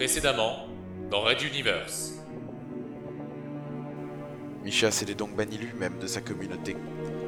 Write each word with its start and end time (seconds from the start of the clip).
Précédemment, 0.00 0.66
dans 1.10 1.20
Red 1.20 1.42
Universe. 1.42 2.14
Misha 4.64 4.90
s'était 4.90 5.14
donc 5.14 5.36
banni 5.36 5.58
lui-même 5.58 5.98
de 5.98 6.06
sa 6.06 6.22
communauté, 6.22 6.74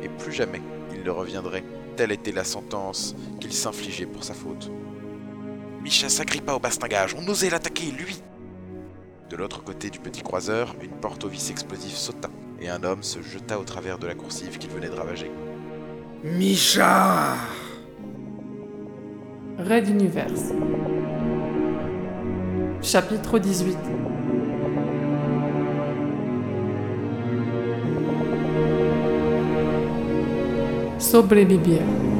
et 0.02 0.08
plus 0.08 0.32
jamais 0.32 0.62
il 0.94 1.02
ne 1.02 1.10
reviendrait. 1.10 1.64
Telle 1.96 2.12
était 2.12 2.32
la 2.32 2.44
sentence 2.44 3.14
qu'il 3.42 3.52
s'infligeait 3.52 4.06
pour 4.06 4.24
sa 4.24 4.32
faute. 4.32 4.70
Misha 5.82 6.08
s'agrippa 6.08 6.54
au 6.54 6.60
bastingage, 6.60 7.14
on 7.14 7.28
osait 7.28 7.50
l'attaquer, 7.50 7.90
lui 7.90 8.22
De 9.28 9.36
l'autre 9.36 9.62
côté 9.62 9.90
du 9.90 9.98
petit 9.98 10.22
croiseur, 10.22 10.74
une 10.80 10.98
porte 10.98 11.24
au 11.24 11.28
vis 11.28 11.50
explosif 11.50 11.92
sauta, 11.92 12.30
et 12.58 12.70
un 12.70 12.84
homme 12.84 13.02
se 13.02 13.20
jeta 13.20 13.58
au 13.58 13.64
travers 13.64 13.98
de 13.98 14.06
la 14.06 14.14
coursive 14.14 14.56
qu'il 14.56 14.70
venait 14.70 14.88
de 14.88 14.94
ravager. 14.94 15.30
Misha 16.24 17.36
Red 19.58 19.90
Universe. 19.90 20.52
Chapitre 22.82 23.38
18 23.38 23.78
Sobrevivir. 30.98 32.11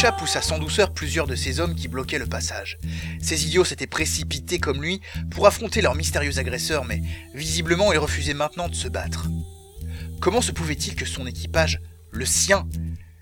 Misha 0.00 0.12
poussa 0.12 0.40
sans 0.40 0.58
douceur 0.58 0.94
plusieurs 0.94 1.26
de 1.26 1.34
ces 1.34 1.60
hommes 1.60 1.74
qui 1.74 1.86
bloquaient 1.86 2.18
le 2.18 2.24
passage. 2.24 2.78
Ces 3.20 3.44
idiots 3.44 3.66
s'étaient 3.66 3.86
précipités 3.86 4.58
comme 4.58 4.80
lui 4.80 5.02
pour 5.30 5.46
affronter 5.46 5.82
leur 5.82 5.94
mystérieux 5.94 6.38
agresseur, 6.38 6.86
mais 6.86 7.02
visiblement 7.34 7.92
ils 7.92 7.98
refusaient 7.98 8.32
maintenant 8.32 8.70
de 8.70 8.74
se 8.74 8.88
battre. 8.88 9.26
Comment 10.18 10.40
se 10.40 10.52
pouvait-il 10.52 10.94
que 10.94 11.04
son 11.04 11.26
équipage, 11.26 11.82
le 12.12 12.24
sien, 12.24 12.66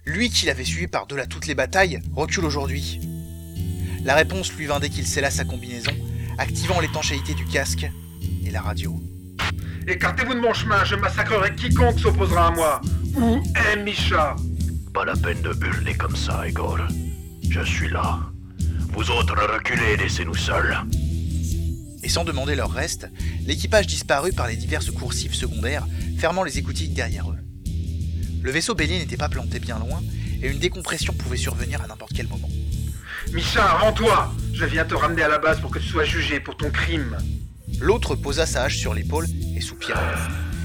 lui 0.04 0.30
qui 0.30 0.46
l'avait 0.46 0.64
suivi 0.64 0.86
par-delà 0.86 1.26
toutes 1.26 1.48
les 1.48 1.56
batailles, 1.56 2.00
recule 2.14 2.44
aujourd'hui? 2.44 3.00
La 4.04 4.14
réponse 4.14 4.52
lui 4.52 4.66
vint 4.66 4.78
dès 4.78 4.88
qu'il 4.88 5.04
scella 5.04 5.32
sa 5.32 5.44
combinaison, 5.44 5.96
activant 6.38 6.78
l'étanchéité 6.78 7.34
du 7.34 7.44
casque 7.44 7.90
et 8.46 8.52
la 8.52 8.60
radio. 8.60 9.02
Écartez-vous 9.88 10.34
de 10.34 10.40
mon 10.40 10.54
chemin, 10.54 10.84
je 10.84 10.94
massacrerai 10.94 11.56
quiconque 11.56 11.98
s'opposera 11.98 12.46
à 12.46 12.50
moi. 12.52 12.80
Où 13.16 13.42
est 13.72 13.82
Misha 13.82 14.36
Pas 14.92 15.04
la 15.04 15.16
peine 15.16 15.42
de 15.42 15.54
hurler 15.64 15.94
comme 15.94 16.16
ça, 16.16 16.48
Igor. 16.48 16.78
Je 17.48 17.60
suis 17.62 17.88
là. 17.88 18.20
Vous 18.92 19.10
autres 19.10 19.36
reculez, 19.36 19.96
laissez-nous 19.96 20.34
seuls. 20.34 20.76
Et 22.02 22.08
sans 22.08 22.24
demander 22.24 22.54
leur 22.54 22.70
reste, 22.70 23.08
l'équipage 23.46 23.86
disparut 23.86 24.32
par 24.32 24.48
les 24.48 24.56
diverses 24.56 24.90
coursives 24.90 25.34
secondaires, 25.34 25.86
fermant 26.18 26.42
les 26.42 26.58
écoutilles 26.58 26.88
derrière 26.88 27.30
eux. 27.30 27.38
Le 28.42 28.50
vaisseau 28.50 28.74
bélier 28.74 28.98
n'était 28.98 29.16
pas 29.16 29.28
planté 29.28 29.58
bien 29.58 29.78
loin, 29.78 30.02
et 30.42 30.48
une 30.48 30.58
décompression 30.58 31.12
pouvait 31.12 31.36
survenir 31.36 31.82
à 31.82 31.86
n'importe 31.86 32.12
quel 32.14 32.28
moment. 32.28 32.48
Misha, 33.32 33.66
rends-toi 33.78 34.32
Je 34.54 34.64
viens 34.64 34.84
te 34.84 34.94
ramener 34.94 35.22
à 35.22 35.28
la 35.28 35.38
base 35.38 35.60
pour 35.60 35.70
que 35.70 35.78
tu 35.78 35.86
sois 35.86 36.04
jugé 36.04 36.40
pour 36.40 36.56
ton 36.56 36.70
crime. 36.70 37.18
L'autre 37.78 38.14
posa 38.14 38.46
sa 38.46 38.64
hache 38.64 38.78
sur 38.78 38.94
l'épaule 38.94 39.26
et 39.54 39.60
soupira. 39.60 40.00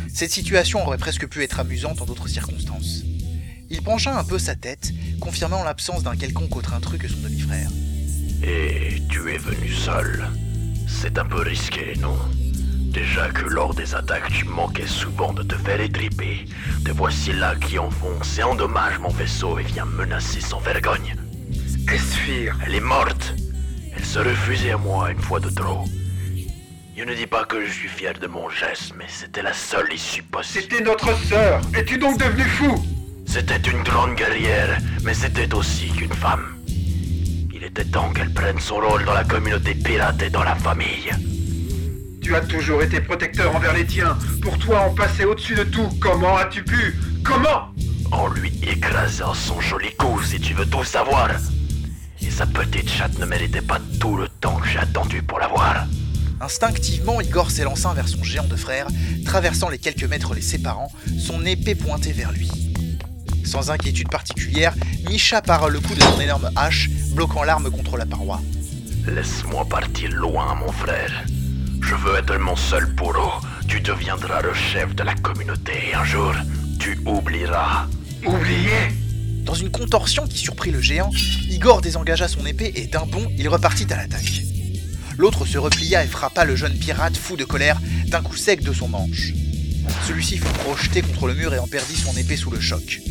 Cette 0.07 0.31
situation 0.31 0.85
aurait 0.85 0.97
presque 0.97 1.27
pu 1.27 1.43
être 1.43 1.59
amusante 1.59 2.01
en 2.01 2.05
d'autres 2.05 2.29
circonstances. 2.29 3.03
Il 3.69 3.81
pencha 3.81 4.17
un 4.17 4.23
peu 4.23 4.37
sa 4.39 4.55
tête, 4.55 4.91
confirmant 5.19 5.63
l'absence 5.63 6.03
d'un 6.03 6.15
quelconque 6.15 6.55
autre 6.55 6.73
intrus 6.73 6.99
que 6.99 7.07
son 7.07 7.19
demi-frère. 7.21 7.69
Et 8.43 9.01
tu 9.09 9.31
es 9.33 9.37
venu 9.37 9.71
seul. 9.71 10.27
C'est 10.87 11.17
un 11.17 11.25
peu 11.25 11.41
risqué, 11.41 11.93
non? 11.99 12.17
Déjà 12.91 13.29
que 13.29 13.45
lors 13.45 13.73
des 13.73 13.95
attaques, 13.95 14.31
tu 14.31 14.45
manquais 14.45 14.85
souvent 14.85 15.33
de 15.33 15.41
te 15.41 15.55
faire 15.55 15.81
étriper. 15.81 16.45
Te 16.85 16.91
voici 16.91 17.33
là 17.33 17.55
qui 17.55 17.79
enfonce 17.79 18.37
et 18.37 18.43
endommage 18.43 18.99
mon 18.99 19.09
vaisseau 19.09 19.57
et 19.57 19.63
vient 19.63 19.85
menacer 19.85 20.41
sans 20.41 20.59
vergogne. 20.59 21.15
Esphir, 21.91 22.55
Elle 22.65 22.75
est 22.75 22.79
morte. 22.79 23.33
Elle 23.95 24.05
se 24.05 24.19
refusait 24.19 24.71
à 24.71 24.77
moi 24.77 25.11
une 25.11 25.19
fois 25.21 25.39
de 25.39 25.49
trop. 25.49 25.85
Je 26.95 27.03
ne 27.03 27.15
dis 27.15 27.25
pas 27.25 27.45
que 27.45 27.65
je 27.65 27.71
suis 27.71 27.87
fier 27.89 28.13
de 28.19 28.27
mon 28.27 28.49
geste, 28.49 28.93
mais 28.97 29.05
c'était 29.07 29.41
la 29.41 29.53
seule 29.53 29.91
issue 29.91 30.21
possible. 30.23 30.63
c'était 30.69 30.83
notre 30.83 31.17
sœur. 31.25 31.61
Es-tu 31.75 31.97
donc 31.97 32.19
devenu 32.19 32.43
fou? 32.43 32.75
C'était 33.33 33.67
une 33.71 33.81
grande 33.81 34.13
guerrière, 34.13 34.77
mais 35.03 35.15
c'était 35.15 35.51
aussi 35.55 35.87
qu'une 35.87 36.13
femme. 36.13 36.53
Il 37.51 37.63
était 37.63 37.83
temps 37.83 38.11
qu'elle 38.13 38.31
prenne 38.31 38.59
son 38.59 38.75
rôle 38.75 39.05
dans 39.05 39.15
la 39.15 39.23
communauté 39.23 39.73
pirate 39.73 40.21
et 40.21 40.29
dans 40.29 40.43
la 40.43 40.53
famille. 40.53 41.09
Tu 42.21 42.35
as 42.35 42.41
toujours 42.41 42.83
été 42.83 43.01
protecteur 43.01 43.55
envers 43.55 43.73
les 43.73 43.87
tiens. 43.87 44.19
Pour 44.39 44.59
toi, 44.59 44.85
on 44.87 44.93
passait 44.93 45.25
au-dessus 45.25 45.55
de 45.55 45.63
tout. 45.63 45.89
Comment 45.99 46.37
as-tu 46.37 46.63
pu? 46.63 46.95
Comment? 47.23 47.73
En 48.11 48.27
lui 48.27 48.51
écrasant 48.61 49.33
son 49.33 49.59
joli 49.59 49.95
cou, 49.95 50.21
si 50.21 50.39
tu 50.39 50.53
veux 50.53 50.67
tout 50.67 50.83
savoir. 50.83 51.31
Et 52.21 52.29
sa 52.29 52.45
petite 52.45 52.87
chatte 52.87 53.17
ne 53.17 53.25
méritait 53.25 53.63
pas 53.63 53.79
tout 53.99 54.15
le 54.15 54.27
temps 54.27 54.57
que 54.57 54.67
j'ai 54.67 54.77
attendu 54.77 55.23
pour 55.23 55.39
la 55.39 55.47
voir. 55.47 55.87
Instinctivement, 56.39 57.19
Igor 57.19 57.49
s'élança 57.49 57.95
vers 57.95 58.07
son 58.07 58.23
géant 58.23 58.45
de 58.45 58.55
frère, 58.55 58.85
traversant 59.25 59.69
les 59.69 59.79
quelques 59.79 60.03
mètres 60.03 60.35
les 60.35 60.41
séparant, 60.41 60.91
son 61.17 61.43
épée 61.47 61.73
pointée 61.73 62.11
vers 62.11 62.31
lui. 62.31 62.72
Sans 63.43 63.71
inquiétude 63.71 64.09
particulière, 64.09 64.73
Misha 65.09 65.41
para 65.41 65.69
le 65.69 65.79
coup 65.79 65.95
de 65.95 66.01
son 66.01 66.19
énorme 66.19 66.49
hache, 66.55 66.89
bloquant 67.13 67.43
l'arme 67.43 67.69
contre 67.69 67.97
la 67.97 68.05
paroi. 68.05 68.41
Laisse-moi 69.07 69.65
partir 69.65 70.09
loin, 70.11 70.55
mon 70.55 70.71
frère. 70.71 71.23
Je 71.81 71.95
veux 71.95 72.17
être 72.17 72.37
mon 72.37 72.55
seul 72.55 72.85
bourreau. 72.85 73.31
Tu 73.67 73.81
deviendras 73.81 74.41
le 74.41 74.53
chef 74.53 74.95
de 74.95 75.03
la 75.03 75.13
communauté 75.15 75.73
et 75.91 75.93
un 75.93 76.05
jour, 76.05 76.33
tu 76.79 76.97
oublieras. 77.05 77.87
Oublié 78.25 78.71
Dans 79.43 79.53
une 79.53 79.69
contorsion 79.69 80.25
qui 80.25 80.37
surprit 80.37 80.71
le 80.71 80.79
géant, 80.79 81.09
Igor 81.49 81.81
désengagea 81.81 82.27
son 82.27 82.45
épée 82.45 82.71
et 82.75 82.87
d'un 82.87 83.05
bond, 83.05 83.29
il 83.37 83.49
repartit 83.49 83.91
à 83.91 83.97
l'attaque. 83.97 84.43
L'autre 85.17 85.45
se 85.45 85.57
replia 85.57 86.03
et 86.03 86.07
frappa 86.07 86.45
le 86.45 86.55
jeune 86.55 86.77
pirate 86.77 87.17
fou 87.17 87.35
de 87.35 87.43
colère 87.43 87.79
d'un 88.07 88.21
coup 88.21 88.35
sec 88.35 88.63
de 88.63 88.73
son 88.73 88.87
manche. 88.87 89.33
Celui-ci 90.07 90.37
fut 90.37 90.59
projeté 90.63 91.01
contre 91.01 91.27
le 91.27 91.33
mur 91.33 91.53
et 91.53 91.59
en 91.59 91.67
perdit 91.67 91.95
son 91.95 92.15
épée 92.17 92.37
sous 92.37 92.49
le 92.49 92.59
choc. 92.59 93.01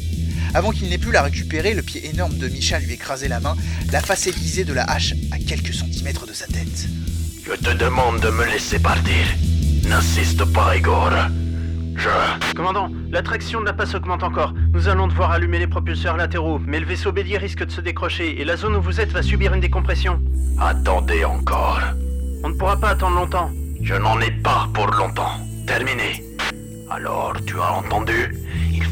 Avant 0.54 0.70
qu'il 0.70 0.90
n'ait 0.90 0.98
pu 0.98 1.10
la 1.10 1.22
récupérer, 1.22 1.72
le 1.72 1.82
pied 1.82 2.06
énorme 2.08 2.36
de 2.36 2.48
Misha 2.48 2.78
lui 2.78 2.92
écrasait 2.92 3.28
la 3.28 3.40
main, 3.40 3.56
la 3.90 4.00
face 4.00 4.26
aiguisée 4.26 4.64
de 4.64 4.74
la 4.74 4.84
hache 4.84 5.14
à 5.30 5.38
quelques 5.38 5.72
centimètres 5.72 6.26
de 6.26 6.32
sa 6.32 6.46
tête. 6.46 6.88
Je 7.44 7.52
te 7.52 7.74
demande 7.74 8.20
de 8.20 8.28
me 8.28 8.44
laisser 8.44 8.78
partir. 8.78 9.24
N'insiste 9.88 10.44
pas, 10.44 10.76
Igor. 10.76 11.10
Je... 11.96 12.54
Commandant, 12.54 12.90
l'attraction 13.10 13.60
de 13.60 13.66
la 13.66 13.72
passe 13.72 13.94
augmente 13.94 14.22
encore. 14.22 14.52
Nous 14.72 14.88
allons 14.88 15.08
devoir 15.08 15.30
allumer 15.30 15.58
les 15.58 15.66
propulseurs 15.66 16.16
latéraux, 16.16 16.60
mais 16.66 16.80
le 16.80 16.86
vaisseau 16.86 17.12
bélier 17.12 17.38
risque 17.38 17.64
de 17.64 17.70
se 17.70 17.80
décrocher 17.80 18.40
et 18.40 18.44
la 18.44 18.56
zone 18.56 18.76
où 18.76 18.82
vous 18.82 19.00
êtes 19.00 19.10
va 19.10 19.22
subir 19.22 19.54
une 19.54 19.60
décompression. 19.60 20.20
Attendez 20.60 21.24
encore. 21.24 21.80
On 22.44 22.50
ne 22.50 22.54
pourra 22.54 22.78
pas 22.78 22.90
attendre 22.90 23.16
longtemps. 23.16 23.50
Je 23.80 23.94
n'en 23.94 24.20
ai 24.20 24.30
pas 24.30 24.68
pour 24.74 24.86
longtemps. 24.88 25.40
Terminé. 25.66 26.24
Alors, 26.90 27.34
tu 27.46 27.58
as 27.58 27.72
entendu? 27.72 28.36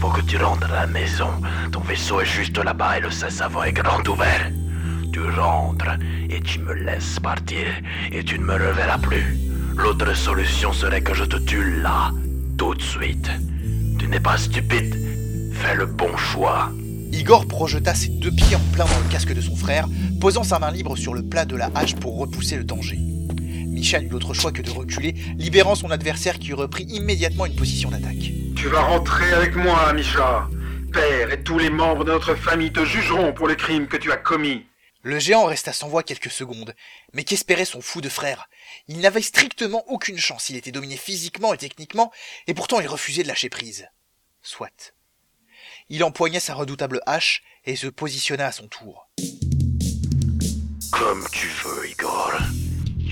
Faut 0.00 0.08
que 0.08 0.22
tu 0.22 0.38
rentres 0.38 0.72
à 0.72 0.80
la 0.80 0.86
maison. 0.86 1.28
Ton 1.72 1.80
vaisseau 1.80 2.22
est 2.22 2.24
juste 2.24 2.56
là-bas 2.56 2.96
et 2.96 3.00
le 3.00 3.10
sas 3.10 3.42
est 3.66 3.72
grand 3.72 4.08
ouvert. 4.08 4.50
Tu 5.12 5.20
rentres 5.20 5.98
et 6.30 6.40
tu 6.40 6.58
me 6.60 6.72
laisses 6.72 7.20
partir 7.20 7.66
et 8.10 8.24
tu 8.24 8.38
ne 8.38 8.44
me 8.44 8.54
reverras 8.54 8.96
plus. 8.96 9.36
L'autre 9.76 10.14
solution 10.16 10.72
serait 10.72 11.02
que 11.02 11.12
je 11.12 11.24
te 11.24 11.36
tue 11.36 11.82
là, 11.82 12.12
tout 12.56 12.74
de 12.74 12.80
suite. 12.80 13.30
Tu 13.98 14.08
n'es 14.08 14.20
pas 14.20 14.38
stupide. 14.38 14.96
Fais 15.52 15.74
le 15.74 15.84
bon 15.84 16.16
choix. 16.16 16.70
Igor 17.12 17.46
projeta 17.46 17.94
ses 17.94 18.08
deux 18.08 18.32
pieds 18.32 18.56
en 18.56 18.72
plein 18.72 18.86
dans 18.86 19.00
le 19.04 19.10
casque 19.10 19.34
de 19.34 19.40
son 19.42 19.56
frère, 19.56 19.86
posant 20.18 20.44
sa 20.44 20.58
main 20.58 20.70
libre 20.70 20.96
sur 20.96 21.12
le 21.12 21.22
plat 21.22 21.44
de 21.44 21.56
la 21.56 21.70
hache 21.74 21.96
pour 21.96 22.18
repousser 22.18 22.56
le 22.56 22.64
danger. 22.64 22.98
Misha 23.80 23.98
n'eut 23.98 24.08
d'autre 24.08 24.34
choix 24.34 24.52
que 24.52 24.60
de 24.60 24.70
reculer, 24.70 25.12
libérant 25.38 25.74
son 25.74 25.90
adversaire 25.90 26.38
qui 26.38 26.52
reprit 26.52 26.84
immédiatement 26.84 27.46
une 27.46 27.56
position 27.56 27.88
d'attaque. 27.88 28.30
Tu 28.54 28.68
vas 28.68 28.82
rentrer 28.82 29.32
avec 29.32 29.56
moi, 29.56 29.90
Misha. 29.94 30.50
Père 30.92 31.32
et 31.32 31.42
tous 31.42 31.58
les 31.58 31.70
membres 31.70 32.04
de 32.04 32.12
notre 32.12 32.34
famille 32.34 32.74
te 32.74 32.84
jugeront 32.84 33.32
pour 33.32 33.48
les 33.48 33.56
crimes 33.56 33.88
que 33.88 33.96
tu 33.96 34.12
as 34.12 34.18
commis. 34.18 34.66
Le 35.02 35.18
géant 35.18 35.46
resta 35.46 35.72
sans 35.72 35.88
voix 35.88 36.02
quelques 36.02 36.30
secondes, 36.30 36.74
mais 37.14 37.24
qu'espérait 37.24 37.64
son 37.64 37.80
fou 37.80 38.02
de 38.02 38.10
frère? 38.10 38.50
Il 38.86 39.00
n'avait 39.00 39.22
strictement 39.22 39.82
aucune 39.88 40.18
chance, 40.18 40.50
il 40.50 40.56
était 40.56 40.72
dominé 40.72 40.98
physiquement 40.98 41.54
et 41.54 41.58
techniquement, 41.58 42.12
et 42.48 42.52
pourtant 42.52 42.80
il 42.80 42.86
refusait 42.86 43.22
de 43.22 43.28
lâcher 43.28 43.48
prise. 43.48 43.88
Soit. 44.42 44.92
Il 45.88 46.04
empoigna 46.04 46.38
sa 46.38 46.52
redoutable 46.52 47.00
hache 47.06 47.42
et 47.64 47.76
se 47.76 47.86
positionna 47.86 48.48
à 48.48 48.52
son 48.52 48.68
tour. 48.68 49.08
Comme 50.92 51.26
tu 51.32 51.46
veux, 51.46 51.88
Igor. 51.88 52.34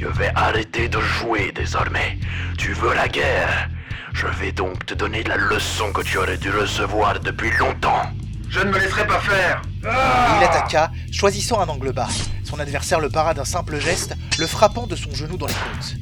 Je 0.01 0.07
vais 0.07 0.31
arrêter 0.37 0.89
de 0.89 1.01
jouer 1.01 1.51
désormais. 1.53 2.19
Tu 2.57 2.73
veux 2.73 2.95
la 2.95 3.09
guerre? 3.09 3.69
Je 4.15 4.29
vais 4.29 4.53
donc 4.53 4.87
te 4.87 4.95
donner 4.95 5.25
la 5.25 5.37
leçon 5.37 5.93
que 5.93 6.03
tu 6.03 6.19
aurais 6.19 6.39
dû 6.39 6.51
recevoir 6.51 7.19
depuis 7.19 7.51
longtemps. 7.59 8.05
Je 8.49 8.61
ne 8.61 8.71
me 8.71 8.79
laisserai 8.79 9.05
pas 9.09 9.19
faire 9.19 9.61
Il 9.83 10.45
attaqua, 10.45 10.93
choisissant 11.11 11.61
un 11.61 11.67
angle 11.67 11.93
bas. 11.93 12.07
Son 12.45 12.61
adversaire 12.61 13.01
le 13.01 13.09
para 13.09 13.35
d'un 13.35 13.45
simple 13.45 13.81
geste, 13.81 14.15
le 14.39 14.47
frappant 14.47 14.87
de 14.87 14.95
son 14.95 15.13
genou 15.13 15.37
dans 15.37 15.49
les 15.49 15.53
côtes. 15.53 15.97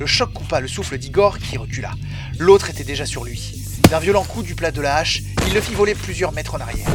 Le 0.00 0.06
choc 0.06 0.32
coupa 0.32 0.58
le 0.58 0.66
souffle 0.66 0.98
d'Igor 0.98 1.38
qui 1.38 1.58
recula. 1.58 1.92
L'autre 2.40 2.70
était 2.70 2.82
déjà 2.82 3.06
sur 3.06 3.22
lui. 3.22 3.78
D'un 3.88 4.00
violent 4.00 4.24
coup 4.24 4.42
du 4.42 4.56
plat 4.56 4.72
de 4.72 4.80
la 4.80 4.96
hache, 4.96 5.22
il 5.46 5.54
le 5.54 5.60
fit 5.60 5.74
voler 5.74 5.94
plusieurs 5.94 6.32
mètres 6.32 6.56
en 6.56 6.60
arrière. 6.60 6.88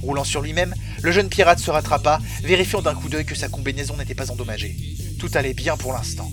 Roulant 0.00 0.24
sur 0.24 0.40
lui-même, 0.40 0.74
le 1.02 1.12
jeune 1.12 1.28
pirate 1.28 1.58
se 1.58 1.70
rattrapa, 1.70 2.20
vérifiant 2.42 2.80
d'un 2.80 2.94
coup 2.94 3.10
d'œil 3.10 3.26
que 3.26 3.34
sa 3.34 3.48
combinaison 3.48 3.98
n'était 3.98 4.14
pas 4.14 4.30
endommagée. 4.30 4.74
Tout 5.20 5.30
allait 5.34 5.52
bien 5.52 5.76
pour 5.76 5.92
l'instant. 5.92 6.32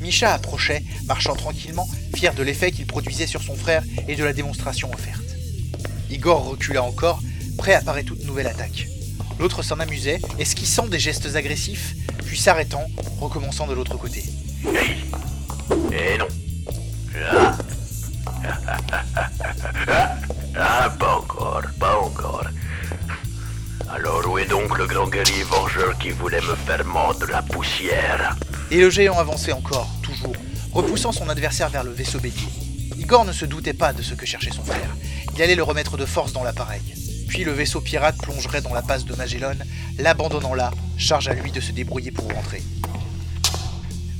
Misha 0.00 0.32
approchait, 0.32 0.82
marchant 1.04 1.36
tranquillement, 1.36 1.86
fier 2.16 2.32
de 2.34 2.42
l'effet 2.42 2.72
qu'il 2.72 2.86
produisait 2.86 3.26
sur 3.26 3.42
son 3.42 3.54
frère 3.54 3.84
et 4.08 4.16
de 4.16 4.24
la 4.24 4.32
démonstration 4.32 4.90
offerte. 4.94 5.36
Igor 6.10 6.48
recula 6.48 6.82
encore, 6.82 7.20
prêt 7.58 7.74
à 7.74 7.82
parer 7.82 8.02
toute 8.02 8.24
nouvelle 8.24 8.46
attaque. 8.46 8.88
L'autre 9.38 9.62
s'en 9.62 9.78
amusait, 9.78 10.22
esquissant 10.38 10.86
des 10.86 10.98
gestes 10.98 11.36
agressifs, 11.36 11.94
puis 12.24 12.38
s'arrêtant, 12.38 12.86
recommençant 13.20 13.66
de 13.66 13.74
l'autre 13.74 13.98
côté. 13.98 14.24
Hey 14.74 14.96
Eh 15.92 16.16
non 16.16 16.28
Ah 17.30 17.58
Ah, 20.56 20.90
pas 20.98 21.16
encore, 21.16 21.62
pas 21.78 21.98
encore. 21.98 22.44
Alors 23.90 24.26
où 24.30 24.38
est 24.38 24.46
donc 24.46 24.78
le 24.78 24.86
grand 24.86 25.08
guerrier 25.08 25.44
qui 26.00 26.10
voulait 26.10 26.40
me 26.40 26.54
faire 26.54 26.84
mordre 26.84 27.26
la 27.26 27.42
poussière 27.42 28.36
Et 28.70 28.80
le 28.80 28.90
géant 28.90 29.18
avançait 29.18 29.52
encore, 29.52 29.88
toujours, 30.02 30.36
repoussant 30.72 31.12
son 31.12 31.28
adversaire 31.28 31.70
vers 31.70 31.84
le 31.84 31.90
vaisseau 31.90 32.20
bélier. 32.20 32.48
Igor 32.98 33.24
ne 33.24 33.32
se 33.32 33.44
doutait 33.44 33.72
pas 33.72 33.92
de 33.92 34.02
ce 34.02 34.14
que 34.14 34.26
cherchait 34.26 34.50
son 34.50 34.64
frère. 34.64 34.96
Il 35.34 35.42
allait 35.42 35.54
le 35.54 35.62
remettre 35.62 35.96
de 35.96 36.06
force 36.06 36.32
dans 36.32 36.44
l'appareil. 36.44 36.82
Puis 37.28 37.44
le 37.44 37.52
vaisseau 37.52 37.80
pirate 37.80 38.16
plongerait 38.18 38.60
dans 38.60 38.74
la 38.74 38.82
passe 38.82 39.04
de 39.04 39.14
Magellan, 39.14 39.56
l'abandonnant 39.98 40.54
là, 40.54 40.70
charge 40.98 41.28
à 41.28 41.34
lui 41.34 41.50
de 41.50 41.60
se 41.60 41.72
débrouiller 41.72 42.10
pour 42.10 42.30
rentrer. 42.32 42.62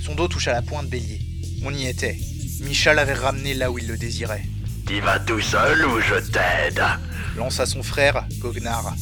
Son 0.04 0.14
dos 0.14 0.28
toucha 0.28 0.52
la 0.52 0.62
pointe 0.62 0.88
bélier. 0.88 1.20
On 1.64 1.72
y 1.72 1.86
était. 1.86 2.18
Micha 2.60 2.92
l'avait 2.94 3.12
ramené 3.12 3.54
là 3.54 3.70
où 3.70 3.78
il 3.78 3.86
le 3.86 3.96
désirait. 3.96 4.44
Tu 4.86 5.00
vas 5.00 5.20
tout 5.20 5.40
seul 5.40 5.86
ou 5.86 6.00
je 6.00 6.16
t'aide? 6.16 6.82
Lança 7.36 7.66
son 7.66 7.82
frère, 7.82 8.24
Gognar. 8.38 8.94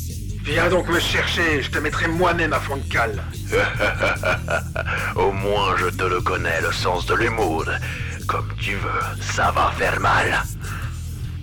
Viens 0.45 0.69
donc 0.69 0.89
me 0.89 0.99
chercher, 0.99 1.63
je 1.63 1.71
te 1.71 1.79
mettrai 1.79 2.09
moi-même 2.09 2.53
à 2.53 2.61
fond 2.61 2.77
de 2.77 2.93
cale. 2.93 3.23
Au 5.17 5.33
moins 5.33 5.77
je 5.79 5.87
te 5.87 6.05
le 6.05 6.21
connais, 6.21 6.61
le 6.63 6.73
sens 6.73 7.07
de 7.07 7.15
l'humour. 7.15 7.65
Comme 8.27 8.53
tu 8.59 8.75
veux, 8.77 9.23
ça 9.35 9.51
va 9.51 9.73
faire 9.77 10.01
mal. 10.01 10.43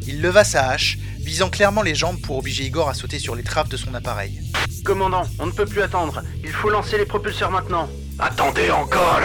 Il 0.08 0.22
leva 0.22 0.44
sa 0.44 0.70
hache, 0.70 0.98
visant 1.20 1.50
clairement 1.50 1.82
les 1.82 1.96
jambes 1.96 2.20
pour 2.22 2.38
obliger 2.38 2.64
Igor 2.64 2.90
à 2.90 2.94
sauter 2.94 3.20
sur 3.20 3.36
les 3.36 3.44
traves 3.44 3.68
de 3.70 3.78
son 3.78 3.94
appareil. 3.94 4.40
Commandant, 4.84 5.24
on 5.40 5.46
ne 5.46 5.52
peut 5.52 5.66
plus 5.66 5.82
attendre. 5.82 6.24
Il 6.44 6.52
faut 6.52 6.70
lancer 6.70 6.98
les 6.98 7.06
propulseurs 7.06 7.52
maintenant. 7.52 7.90
Attendez 8.20 8.72
encore 8.72 9.22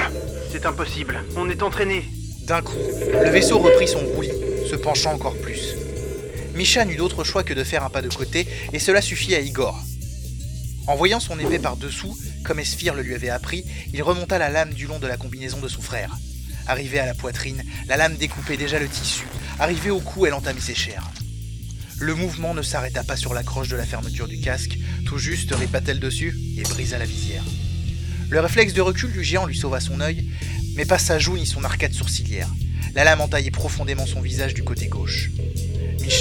C'est 0.50 0.66
impossible. 0.66 1.22
On 1.36 1.48
est 1.48 1.62
entraîné. 1.62 2.04
D'un 2.46 2.60
coup, 2.60 2.76
le 3.12 3.30
vaisseau 3.30 3.58
reprit 3.58 3.86
son 3.88 4.00
roulis, 4.00 4.32
se 4.68 4.76
penchant 4.76 5.14
encore 5.14 5.36
plus. 5.40 5.76
Misha 6.54 6.84
n'eut 6.84 6.96
d'autre 6.96 7.24
choix 7.24 7.44
que 7.44 7.54
de 7.54 7.64
faire 7.64 7.84
un 7.84 7.90
pas 7.90 8.02
de 8.02 8.08
côté, 8.08 8.46
et 8.72 8.78
cela 8.78 9.00
suffit 9.00 9.34
à 9.34 9.40
Igor. 9.40 9.82
En 10.86 10.96
voyant 10.96 11.20
son 11.20 11.38
épée 11.38 11.58
par-dessous, 11.58 12.16
comme 12.44 12.58
Esphir 12.58 12.94
le 12.94 13.02
lui 13.02 13.14
avait 13.14 13.30
appris, 13.30 13.64
il 13.92 14.02
remonta 14.02 14.38
la 14.38 14.50
lame 14.50 14.74
du 14.74 14.86
long 14.86 14.98
de 14.98 15.06
la 15.06 15.16
combinaison 15.16 15.60
de 15.60 15.68
son 15.68 15.80
frère. 15.80 16.16
Arrivée 16.66 16.98
à 16.98 17.06
la 17.06 17.14
poitrine, 17.14 17.62
la 17.88 17.96
lame 17.96 18.16
découpait 18.16 18.56
déjà 18.56 18.78
le 18.78 18.88
tissu. 18.88 19.26
Arrivée 19.58 19.90
au 19.90 20.00
cou, 20.00 20.26
elle 20.26 20.34
entamait 20.34 20.60
ses 20.60 20.74
chairs. 20.74 21.10
Le 21.98 22.14
mouvement 22.14 22.52
ne 22.52 22.62
s'arrêta 22.62 23.04
pas 23.04 23.16
sur 23.16 23.32
la 23.32 23.44
croche 23.44 23.68
de 23.68 23.76
la 23.76 23.86
fermeture 23.86 24.26
du 24.26 24.40
casque, 24.40 24.76
tout 25.06 25.18
juste 25.18 25.54
répata-t-elle 25.54 26.00
dessus 26.00 26.36
et 26.58 26.62
brisa 26.62 26.98
la 26.98 27.04
visière. 27.04 27.44
Le 28.28 28.40
réflexe 28.40 28.72
de 28.72 28.80
recul 28.80 29.12
du 29.12 29.22
géant 29.22 29.46
lui 29.46 29.56
sauva 29.56 29.80
son 29.80 30.00
œil, 30.00 30.28
mais 30.74 30.84
pas 30.84 30.98
sa 30.98 31.18
joue 31.18 31.36
ni 31.36 31.46
son 31.46 31.64
arcade 31.64 31.92
sourcilière. 31.92 32.48
La 32.94 33.04
lame 33.04 33.20
entaillait 33.20 33.50
profondément 33.50 34.06
son 34.06 34.20
visage 34.20 34.54
du 34.54 34.64
côté 34.64 34.88
gauche. 34.88 35.30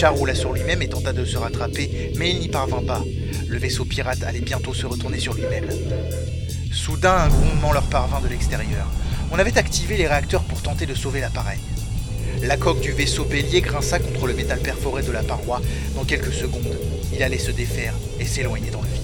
Micha 0.01 0.09
roula 0.09 0.33
sur 0.33 0.51
lui-même 0.51 0.81
et 0.81 0.89
tenta 0.89 1.13
de 1.13 1.23
se 1.23 1.37
rattraper, 1.37 2.11
mais 2.17 2.31
il 2.31 2.39
n'y 2.39 2.47
parvint 2.47 2.81
pas. 2.81 3.03
Le 3.47 3.59
vaisseau 3.59 3.85
pirate 3.85 4.23
allait 4.23 4.39
bientôt 4.39 4.73
se 4.73 4.87
retourner 4.87 5.19
sur 5.19 5.35
lui-même. 5.35 5.69
Soudain, 6.71 7.13
un 7.17 7.27
grondement 7.27 7.71
leur 7.71 7.83
parvint 7.83 8.19
de 8.19 8.27
l'extérieur. 8.27 8.87
On 9.31 9.37
avait 9.37 9.59
activé 9.59 9.97
les 9.97 10.07
réacteurs 10.07 10.41
pour 10.41 10.63
tenter 10.63 10.87
de 10.87 10.95
sauver 10.95 11.19
l'appareil. 11.19 11.59
La 12.41 12.57
coque 12.57 12.81
du 12.81 12.91
vaisseau 12.93 13.25
bélier 13.25 13.61
grinça 13.61 13.99
contre 13.99 14.25
le 14.25 14.33
métal 14.33 14.57
perforé 14.57 15.03
de 15.03 15.11
la 15.11 15.21
paroi. 15.21 15.61
Dans 15.93 16.03
quelques 16.03 16.33
secondes, 16.33 16.79
il 17.13 17.21
allait 17.21 17.37
se 17.37 17.51
défaire 17.51 17.93
et 18.19 18.25
s'éloigner 18.25 18.71
dans 18.71 18.81
le 18.81 18.87
vide. 18.87 19.03